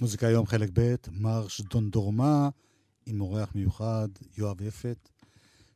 [0.00, 2.48] מוזיקה היום חלק ב', מרש דונדורמה,
[3.06, 5.08] עם אורח מיוחד, יואב יפת.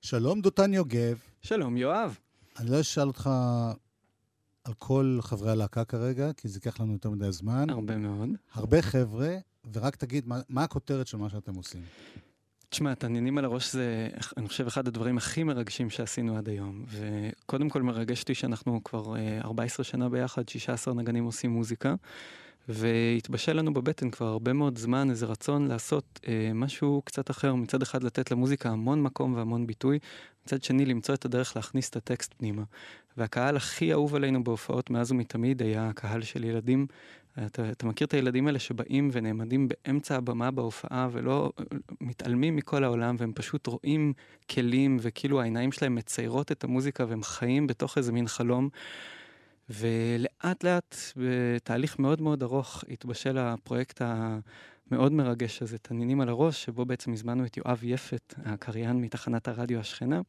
[0.00, 1.18] שלום דותן יוגב.
[1.40, 2.18] שלום יואב.
[2.58, 3.30] אני לא אשאל אותך
[4.64, 7.70] על כל חברי הלהקה כרגע, כי זה ייקח לנו יותר מדי זמן.
[7.70, 8.28] הרבה מאוד.
[8.52, 9.36] הרבה חבר'ה,
[9.72, 11.82] ורק תגיד, מה, מה הכותרת של מה שאתם עושים?
[12.68, 16.84] תשמע, תעניינים על הראש זה, אני חושב, אחד הדברים הכי מרגשים שעשינו עד היום.
[16.88, 21.94] וקודם כל מרגש אותי שאנחנו כבר 14 אה, שנה ביחד, 16 נגנים עושים מוזיקה.
[22.68, 27.54] והתבשל לנו בבטן כבר הרבה מאוד זמן איזה רצון לעשות אה, משהו קצת אחר.
[27.54, 29.98] מצד אחד לתת למוזיקה המון מקום והמון ביטוי,
[30.46, 32.62] מצד שני למצוא את הדרך להכניס את הטקסט פנימה.
[33.16, 36.86] והקהל הכי אהוב עלינו בהופעות מאז ומתמיד היה הקהל של ילדים.
[37.46, 41.52] אתה, אתה מכיר את הילדים האלה שבאים ונעמדים באמצע הבמה בהופעה ולא
[42.00, 44.12] מתעלמים מכל העולם והם פשוט רואים
[44.50, 48.68] כלים וכאילו העיניים שלהם מציירות את המוזיקה והם חיים בתוך איזה מין חלום.
[49.70, 56.84] ולאט לאט, בתהליך מאוד מאוד ארוך, התבשל הפרויקט המאוד מרגש הזה, תנינים על הראש, שבו
[56.84, 60.20] בעצם הזמנו את יואב יפת, הקריין מתחנת הרדיו השכנה,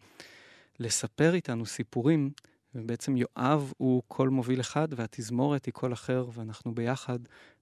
[0.80, 2.30] לספר איתנו סיפורים,
[2.76, 7.20] ובעצם יואב הוא קול מוביל אחד והתזמורת היא קול אחר, ואנחנו ביחד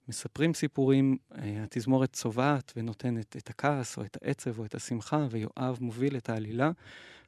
[0.07, 6.17] מספרים סיפורים, התזמורת צובעת ונותנת את הכעס או את העצב או את השמחה, ויואב מוביל
[6.17, 6.71] את העלילה.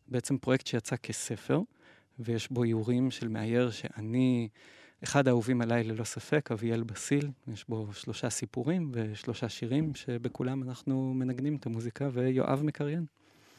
[0.07, 1.59] בעצם פרויקט שיצא כספר.
[2.19, 4.47] ויש בו איורים של מאייר שאני,
[5.03, 11.13] אחד האהובים עליי ללא ספק, אביאל בסיל, יש בו שלושה סיפורים ושלושה שירים שבכולם אנחנו
[11.13, 13.05] מנגנים את המוזיקה, ויואב מקריין.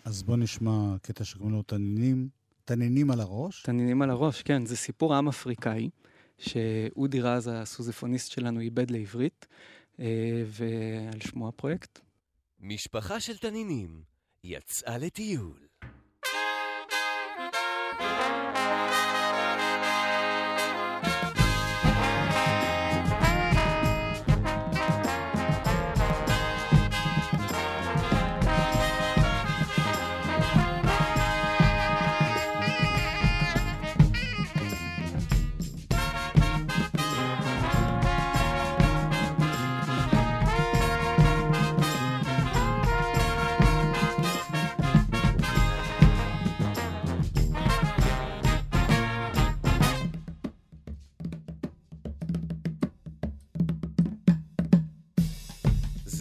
[0.05, 2.29] אז בוא נשמע קטע שקוראים לו תנינים,
[2.65, 3.63] תנינים על הראש.
[3.63, 5.91] תנינים על הראש, כן, זה סיפור עם אפריקאי,
[6.39, 9.47] שאודי רז, הסוזיפוניסט שלנו, איבד לעברית,
[10.01, 12.01] אה, ועל שמו הפרויקט.
[12.61, 14.03] משפחה של תנינים
[14.45, 15.59] יצאה לטיול.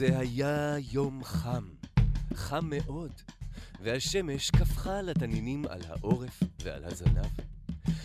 [0.08, 1.64] זה היה יום חם,
[2.34, 3.12] חם מאוד,
[3.84, 7.31] והשמש קפחה לתנינים על העורף ועל הזנב.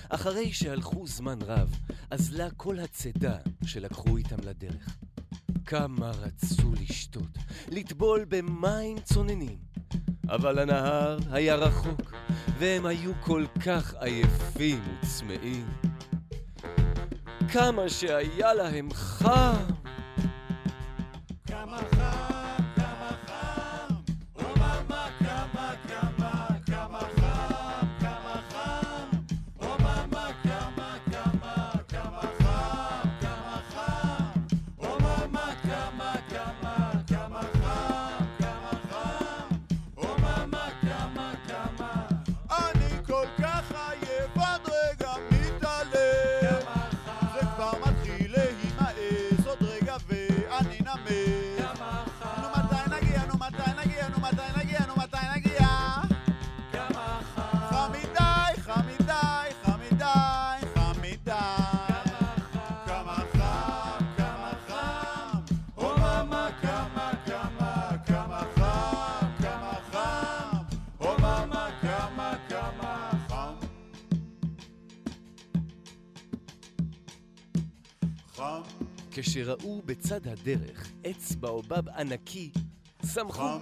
[0.09, 1.79] אחרי שהלכו זמן רב,
[2.11, 4.97] אזלה כל הצידה שלקחו איתם לדרך.
[5.67, 7.39] כמה רצו לשתות,
[7.69, 9.59] לטבול במים צוננים.
[10.29, 12.13] אבל הנהר היה רחוק,
[12.59, 15.67] והם היו כל כך עייפים וצמאים.
[17.53, 19.78] כמה שהיה להם חם!
[79.23, 82.51] כשראו בצד הדרך עץ באובב ענקי,
[83.13, 83.59] שמחו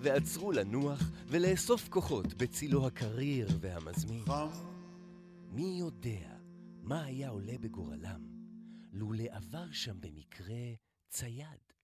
[0.00, 4.24] ועצרו לנוח ולאסוף כוחות בצילו הקריר והמזמין.
[5.50, 6.36] מי יודע
[6.82, 8.26] מה היה עולה בגורלם
[8.92, 10.74] לולא עבר שם במקרה
[11.08, 11.79] צייד.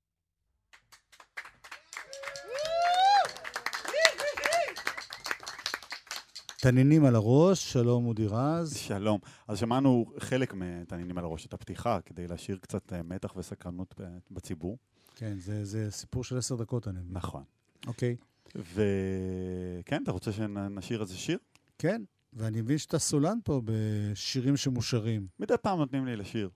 [6.70, 8.76] תנינים על הראש, שלום אודי רז.
[8.76, 9.20] שלום.
[9.48, 13.94] אז שמענו חלק מתנינים על הראש, את הפתיחה, כדי להשאיר קצת אה, מתח וסקרנות
[14.30, 14.78] בציבור.
[15.16, 17.16] כן, זה, זה סיפור של עשר דקות, אני מבין.
[17.16, 17.42] נכון.
[17.86, 18.16] אוקיי.
[18.54, 21.38] וכן, אתה רוצה שנשאיר איזה שיר?
[21.78, 22.02] כן,
[22.32, 25.26] ואני מבין שאתה סולן פה בשירים שמושרים.
[25.38, 26.48] מדי פעם נותנים לי לשיר.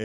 [0.00, 0.04] אמ,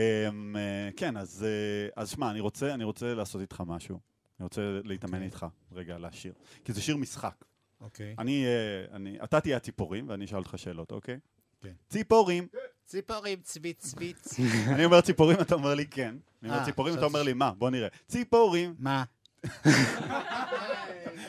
[0.56, 4.00] אה, כן, אז, אה, אז שמע, אני רוצה, אני רוצה לעשות איתך משהו.
[4.40, 5.14] אני רוצה להתאמן okay.
[5.14, 5.26] אוקיי.
[5.26, 6.32] איתך רגע לשיר.
[6.64, 7.44] כי זה שיר משחק.
[7.80, 8.14] אוקיי.
[8.18, 11.18] אני, אה, אני, אתה תהיה הציפורים ואני אשאל אותך שאלות, אוקיי?
[11.60, 11.72] כן.
[11.88, 12.46] ציפורים,
[12.86, 14.40] ציפורים צביץ צביץ.
[14.74, 16.14] אני אומר ציפורים, אתה אומר לי כן.
[16.42, 17.52] אני אומר אה, ציפורים, אתה אומר לי מה?
[17.58, 17.88] בוא נראה.
[18.08, 18.74] ציפורים.
[18.78, 19.04] מה?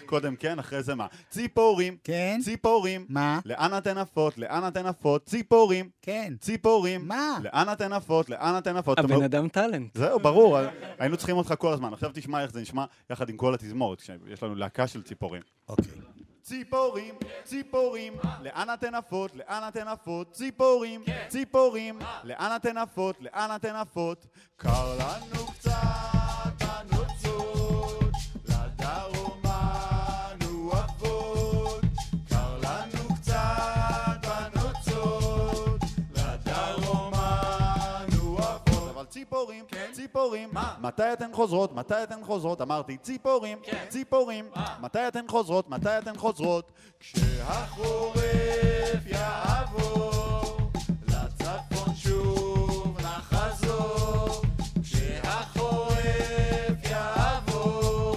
[0.06, 1.07] קודם כן, אחרי זה מה?
[1.30, 1.98] ציפורים.
[2.03, 2.39] כן?
[2.44, 3.06] ציפורים.
[3.09, 3.39] מה?
[3.45, 4.38] לאן אתן עפות?
[4.38, 5.25] לאן אתן עפות?
[5.25, 5.89] ציפורים.
[6.01, 6.33] כן.
[6.39, 7.07] ציפורים.
[7.07, 7.38] מה?
[7.44, 8.30] לאן אתן עפות?
[8.30, 9.00] לאן אתן עפות?
[9.00, 9.97] הבן אדם טאלנט.
[9.97, 10.57] זהו, ברור,
[11.00, 11.94] היינו צריכים אותך כל הזמן.
[11.94, 15.42] עכשיו תשמע איך זה נשמע יחד עם כל התזמורת, כשיש לנו להקה של ציפורים.
[15.69, 15.86] אוקיי.
[16.42, 19.36] ציפורים, ציפורים, לאן אתן עפות?
[19.36, 20.32] לאן אתן עפות?
[20.32, 23.16] ציפורים, ציפורים, לאן אתן עפות?
[23.22, 24.26] לאן אתן עפות?
[24.58, 25.61] קר לנו
[40.21, 40.50] ציפורים,
[40.81, 41.73] מתי אתן חוזרות?
[41.75, 42.62] מתי אתן חוזרות?
[42.62, 43.57] אמרתי ציפורים,
[43.89, 44.50] ציפורים,
[44.81, 45.69] מתי אתן חוזרות?
[45.69, 46.71] מתי אתן חוזרות?
[47.00, 48.21] כשהחורף
[49.06, 50.57] יעבור,
[51.07, 54.41] לצפון שוב נחזור.
[54.83, 56.06] כשהחורף
[56.89, 58.15] יעבור,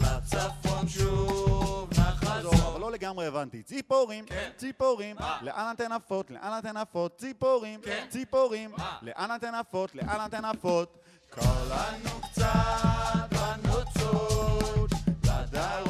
[0.00, 2.54] לצפון שוב נחזור.
[2.72, 3.62] אבל לא לגמרי הבנתי.
[3.62, 4.24] ציפורים,
[4.56, 6.30] ציפורים, לאן אתן עפות?
[6.30, 7.16] לאן אתן עפות?
[7.18, 8.70] ציפורים, ציפורים,
[9.02, 9.94] לאן אתן עפות?
[9.94, 10.98] לאן אתן עפות?
[11.34, 14.90] קר לנו קצת בנוצות,
[15.24, 15.83] לדרום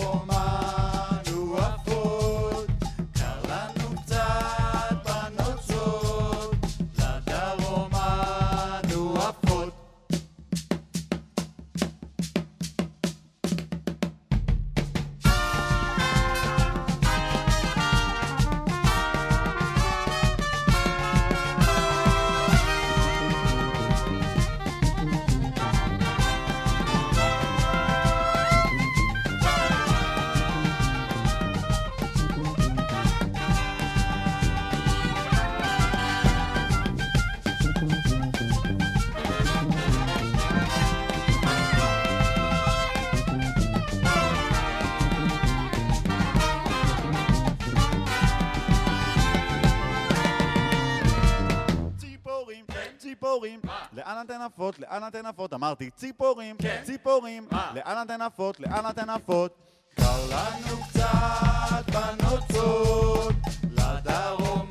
[53.95, 54.79] לאן אתן עפות?
[54.79, 55.53] לאן אתן עפות?
[55.53, 58.61] אמרתי ציפורים, ציפורים, לאן אתן עפות?
[58.61, 59.57] לאן אתן עפות?
[59.97, 63.35] קר לנו קצת בנוצות,
[63.71, 64.69] לדרום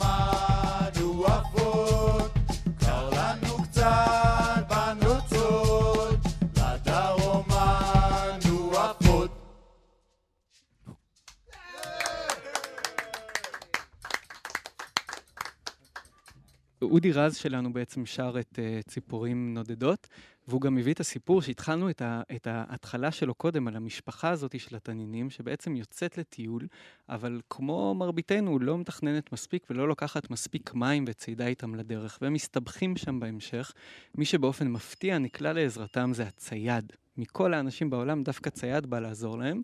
[17.04, 20.08] אודי רז שלנו בעצם שר את uh, ציפורים נודדות,
[20.48, 24.60] והוא גם הביא את הסיפור שהתחלנו את, ה, את ההתחלה שלו קודם, על המשפחה הזאת
[24.60, 26.68] של התנינים, שבעצם יוצאת לטיול,
[27.10, 32.98] אבל כמו מרביתנו, לא מתכננת מספיק ולא לוקחת מספיק מים וצידה איתם לדרך, והם מסתבכים
[32.98, 33.74] שם בהמשך.
[34.16, 36.94] מי שבאופן מפתיע נקלע לעזרתם זה הצייד.
[37.18, 39.62] מכל האנשים בעולם, דווקא צייד בא לעזור להם,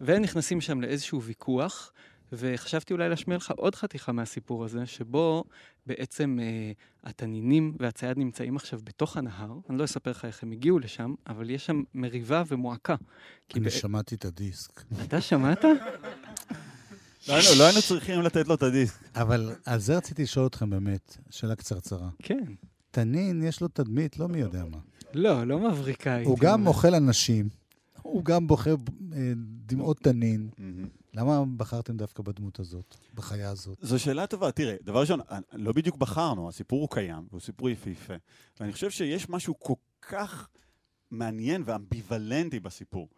[0.00, 1.92] והם נכנסים שם לאיזשהו ויכוח.
[2.32, 5.44] וחשבתי אולי להשמיע לך עוד חתיכה מהסיפור הזה, שבו
[5.86, 6.72] בעצם אה,
[7.04, 9.58] התנינים והצייד נמצאים עכשיו בתוך הנהר.
[9.70, 12.94] אני לא אספר לך איך הם הגיעו לשם, אבל יש שם מריבה ומועקה.
[13.54, 14.82] אני בע- שמעתי את הדיסק.
[15.04, 15.64] אתה שמעת?
[15.64, 15.68] לא
[17.34, 19.16] היינו- לא היינו צריכים לתת לו את הדיסק.
[19.16, 22.08] אבל על זה רציתי לשאול אתכם באמת, שאלה קצרצרה.
[22.22, 22.44] כן.
[22.90, 24.78] תנין, יש לו תדמית, לא מי יודע מה.
[25.14, 26.68] לא, לא מבריקה הוא גם אומר.
[26.68, 27.48] אוכל אנשים,
[28.02, 28.76] הוא גם בוכה אה,
[29.66, 30.48] דמעות תנין.
[31.18, 33.78] למה בחרתם דווקא בדמות הזאת, בחיה הזאת?
[33.82, 34.52] זו שאלה טובה.
[34.52, 38.14] תראה, דבר ראשון, אני- לא בדיוק בחרנו, הסיפור הוא קיים, והוא סיפור יפהפה.
[38.60, 40.48] ואני חושב שיש משהו כל כך
[41.10, 43.08] מעניין ואמביוולנטי בסיפור.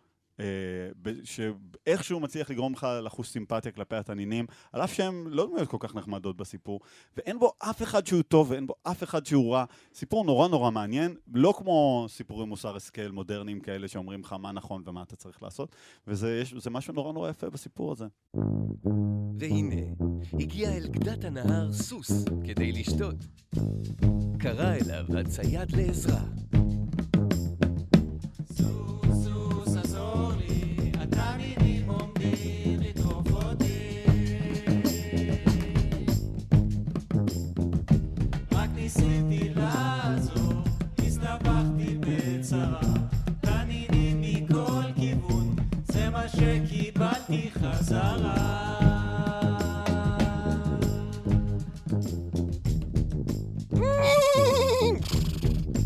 [0.41, 5.77] אה, שאיכשהו מצליח לגרום לך לחוש סימפתיה כלפי התנינים, על אף שהן לא דמויות כל
[5.81, 6.81] כך נחמדות בסיפור,
[7.17, 9.65] ואין בו אף אחד שהוא טוב ואין בו אף אחד שהוא רע.
[9.95, 14.83] סיפור נורא נורא מעניין, לא כמו סיפורי מוסר השכל מודרניים כאלה שאומרים לך מה נכון
[14.87, 18.07] ומה אתה צריך לעשות, וזה משהו נורא נורא יפה בסיפור הזה.
[19.39, 19.83] והנה,
[20.41, 23.17] הגיע אל גדת הנהר סוס כדי לשתות.
[24.39, 26.23] קרא אליו הצייד לעזרה.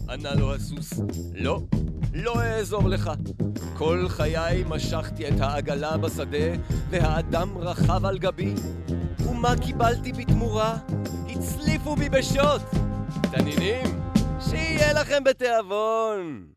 [0.09, 0.93] ענה לו הסוס,
[1.35, 1.61] לא,
[2.15, 3.11] לא אעזור לך.
[3.77, 6.39] כל חיי משכתי את העגלה בשדה,
[6.91, 8.55] והאדם רכב על גבי.
[9.19, 10.77] ומה קיבלתי בתמורה?
[11.29, 12.84] הצליפו בי בשוט.
[13.39, 13.87] תנינים,
[14.41, 16.54] שיהיה לכם בתיאבון.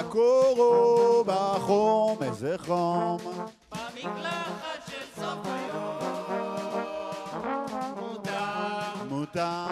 [0.00, 3.18] הקורו בחום, איזה חום.
[3.70, 5.80] במקלחת של סוף היום.
[7.96, 9.66] מותר מותר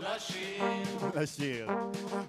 [0.00, 0.64] לשיר
[1.14, 1.68] לשיר.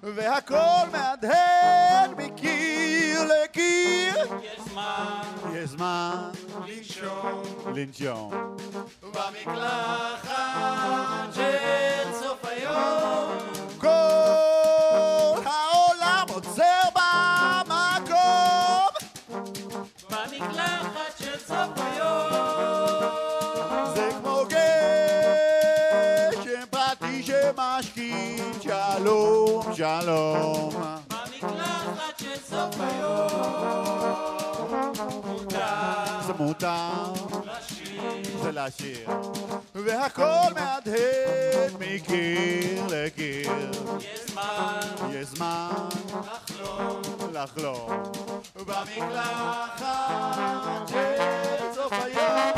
[0.02, 4.14] והכל מהדהד מקיר לקיר.
[4.42, 5.22] יש זמן
[5.54, 6.30] יש זמן
[6.66, 7.42] לנשום
[7.74, 8.32] לנשום.
[9.02, 10.34] במקלחת
[11.34, 13.43] של סוף היום.
[20.14, 23.14] במקלחת של סוף היום.
[23.94, 30.70] זה כמו גשם פרטי שמשכין שלום, שלום.
[31.10, 33.14] במקלחת של סוף היום.
[35.26, 37.43] מותר זה מותר, לשיר
[38.42, 39.08] זה לשיר.
[39.74, 43.52] והכל מהדהד מקיר לקיר.
[44.00, 44.80] יש זמן
[45.10, 45.68] יש זמן
[46.12, 47.90] לחלום לחלום.
[48.56, 49.82] במקלחת
[50.88, 52.54] של סוף היום.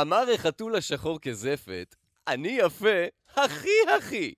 [0.00, 1.94] אמר החתול השחור כזפת,
[2.28, 3.04] אני יפה
[3.36, 4.34] הכי הכי.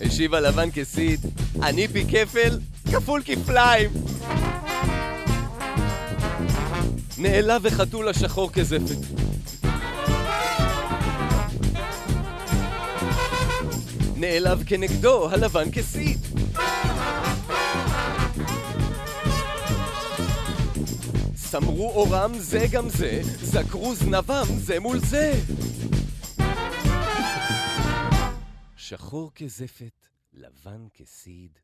[0.00, 1.20] השיב הלבן כסיד,
[1.62, 2.58] אני פי כפל
[2.92, 3.90] כפול כפליים.
[7.18, 9.26] נעלב החתול השחור כזפת.
[14.16, 16.18] נעלב כנגדו הלבן כסיד.
[21.60, 25.32] סמרו אורם זה גם זה, זקרו זנבם זה מול זה.
[28.76, 31.58] שחור כזפת, לבן כסיד,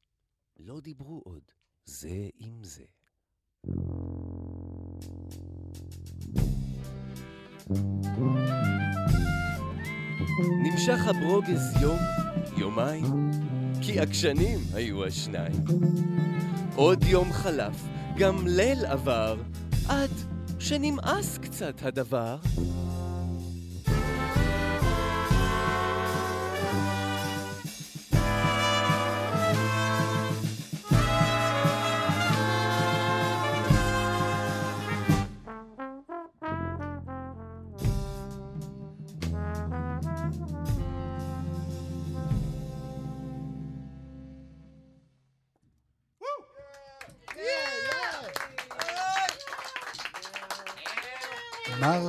[0.59, 1.43] לא דיברו עוד
[1.85, 2.83] זה עם זה.
[10.63, 11.99] נמשך הברוגז יום,
[12.57, 13.31] יומיים,
[13.83, 15.65] כי עקשנים היו השניים.
[16.75, 17.77] עוד יום חלף,
[18.19, 19.37] גם ליל עבר,
[19.89, 20.11] עד
[20.59, 22.37] שנמאס קצת הדבר.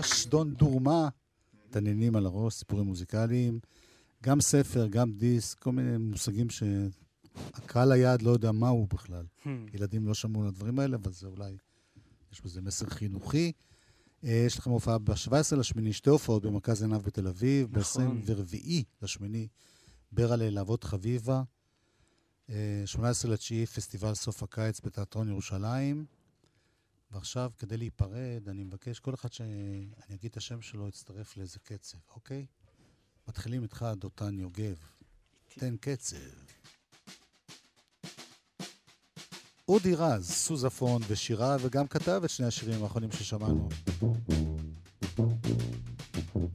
[0.03, 1.09] מרש דון דורמה,
[1.69, 3.59] תנינים על הראש, סיפורים מוזיקליים,
[4.23, 9.25] גם ספר, גם דיסק, כל מיני מושגים שהקהל היעד לא יודע מהו בכלל.
[9.43, 9.47] Hmm.
[9.73, 11.57] ילדים לא שמעו על הדברים האלה, אבל זה אולי,
[12.33, 13.51] יש בזה מסר חינוכי.
[14.23, 18.21] אה, יש לכם הופעה ב-17 לשמיני, שתי הופעות במרכז עיניו בתל אביב, נכון.
[18.21, 19.47] ב-24 לשמיני,
[20.11, 21.43] ברלה להבות חביבה,
[22.49, 26.05] אה, 18 לתשיעי, פסטיבל סוף הקיץ בתיאטרון ירושלים.
[27.13, 31.97] ועכשיו, כדי להיפרד, אני מבקש, כל אחד שאני אגיד את השם שלו, יצטרף לאיזה קצב,
[32.15, 32.45] אוקיי?
[33.27, 34.75] מתחילים איתך, דותן יוגב.
[35.59, 36.17] תן קצב.
[39.67, 43.69] אודי רז, סוזפון ושירה, וגם כתב את שני השירים האחרונים ששמענו.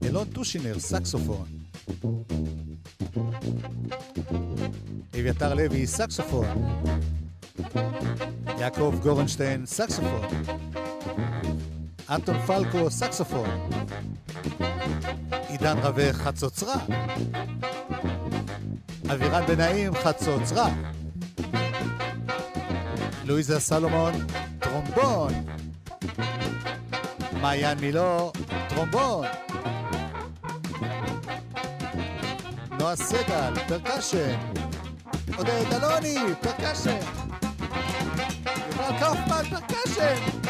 [0.03, 1.49] אלון טושינר, סקסופון.
[5.15, 6.47] אביתר לוי, סקסופון.
[8.59, 10.21] יעקב גורנשטיין, סקסופון.
[12.11, 13.71] אנטון פלקו, סקסופון.
[15.49, 16.77] עידן רווה, חצוצרה.
[19.12, 20.69] אבירן בנאים, חצוצרה.
[23.25, 24.13] לואיזה סלומון,
[24.59, 25.32] טרומבון.
[27.41, 28.32] מעיין מילו,
[28.69, 29.26] טרומבון.
[32.78, 34.39] נועה סגל, percussion.
[35.37, 37.27] עודד אלוני, פרקשן.
[38.56, 40.48] יובל קאופמן, פרקשן.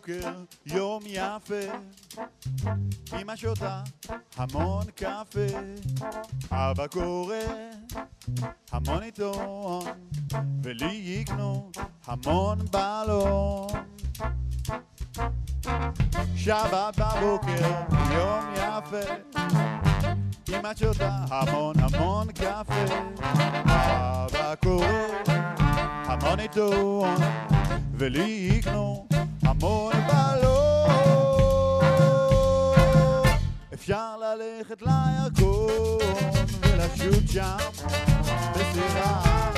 [0.00, 0.32] בבוקר,
[0.66, 1.72] יום יפה,
[3.20, 3.82] אמא שותה
[4.36, 5.58] המון קפה,
[6.50, 7.36] אבא קורא
[8.72, 9.84] המון עיתון,
[10.62, 11.70] ולי יקנו
[12.06, 13.66] המון בלון.
[16.36, 17.70] שבת בבוקר,
[18.12, 19.12] יום יפה,
[20.48, 22.84] אמא שותה המון המון קפה,
[23.64, 24.86] אבא קורא
[26.04, 27.16] המון עיתון,
[27.94, 29.09] ולי יקנו
[29.60, 30.50] המון בלון.
[33.74, 35.98] אפשר ללכת לירקון
[36.60, 37.56] ולשוט שם
[38.54, 39.50] בסירה,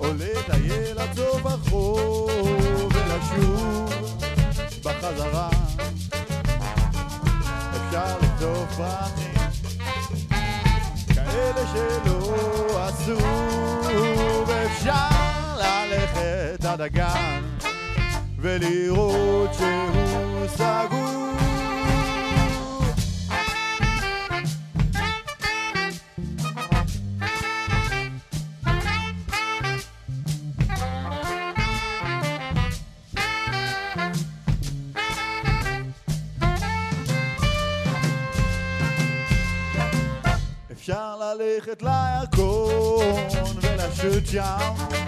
[0.00, 2.30] או לטייל עד סוף החור
[2.94, 3.92] ולשוב
[4.84, 5.50] בחזרה.
[7.76, 9.34] אפשר לכתוב פרחים
[11.14, 13.18] כאלה שלא עשו,
[14.46, 15.08] ואפשר
[15.58, 17.42] ללכת עד הגן
[18.44, 21.30] ולראות שהוא סגור.
[40.72, 45.03] אפשר ללכת לירקון ולשוט שם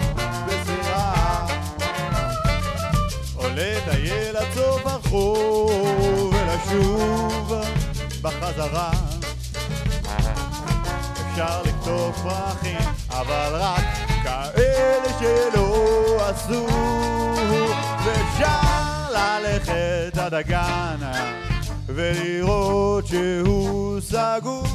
[3.57, 7.55] לטייל עד סוף הרחוב ולשוב
[8.23, 8.91] בחזרה.
[11.31, 12.79] אפשר לקטוף פרחים,
[13.11, 13.85] אבל רק
[14.23, 16.67] כאלה שלא עשו.
[18.05, 21.01] ואפשר ללכת עד הגן
[21.87, 24.67] ולראות שהוא סגור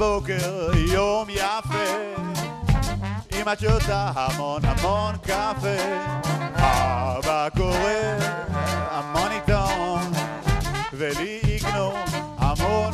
[0.00, 1.84] שבת בבוקר, יום יפה.
[3.32, 5.76] אם את שותה המון המון קפה.
[6.54, 7.90] אבא קורא
[8.90, 10.12] המון עיתון.
[10.92, 11.96] ולי יגנוב
[12.38, 12.92] המון